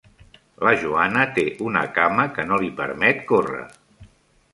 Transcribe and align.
La 0.67 0.71
Joana 0.83 1.25
té 1.35 1.43
una 1.65 1.83
cama 1.97 2.25
que 2.37 2.45
no 2.53 2.59
li 2.65 2.71
permet 2.81 3.21
córrer. 3.33 3.61